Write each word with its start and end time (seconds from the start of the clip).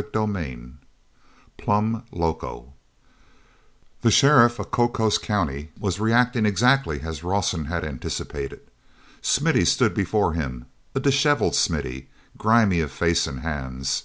CHAPTER 0.00 0.38
X 0.38 0.60
Plumb 1.56 2.04
Loco 2.12 2.74
he 4.00 4.10
sheriff 4.12 4.60
of 4.60 4.70
Cocos 4.70 5.18
County 5.18 5.70
was 5.76 5.98
reacting 5.98 6.46
exactly 6.46 7.00
as 7.00 7.24
Rawson 7.24 7.64
had 7.64 7.82
anticipated. 7.84 8.60
Smithy 9.22 9.64
stood 9.64 9.94
before 9.94 10.34
him, 10.34 10.66
a 10.94 11.00
disheveled 11.00 11.56
Smithy, 11.56 12.08
grimy 12.36 12.78
of 12.78 12.92
face 12.92 13.26
and 13.26 13.40
hands. 13.40 14.04